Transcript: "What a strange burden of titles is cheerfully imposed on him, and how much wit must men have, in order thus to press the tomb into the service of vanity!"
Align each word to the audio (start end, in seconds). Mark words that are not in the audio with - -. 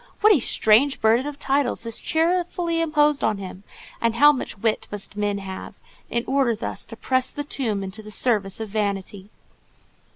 "What 0.21 0.33
a 0.33 0.39
strange 0.39 0.99
burden 0.99 1.27
of 1.27 1.37
titles 1.37 1.85
is 1.85 2.01
cheerfully 2.01 2.81
imposed 2.81 3.23
on 3.23 3.37
him, 3.37 3.63
and 4.01 4.15
how 4.15 4.31
much 4.31 4.57
wit 4.57 4.87
must 4.91 5.15
men 5.15 5.37
have, 5.37 5.75
in 6.09 6.23
order 6.25 6.55
thus 6.55 6.87
to 6.87 6.95
press 6.95 7.29
the 7.29 7.43
tomb 7.43 7.83
into 7.83 8.01
the 8.01 8.09
service 8.09 8.59
of 8.59 8.69
vanity!" 8.69 9.29